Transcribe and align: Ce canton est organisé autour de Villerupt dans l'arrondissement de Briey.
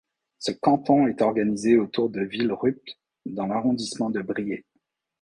Ce 0.39 0.51
canton 0.51 1.05
est 1.05 1.21
organisé 1.21 1.77
autour 1.77 2.09
de 2.09 2.21
Villerupt 2.21 2.97
dans 3.27 3.45
l'arrondissement 3.45 4.09
de 4.09 4.23
Briey. 4.23 4.65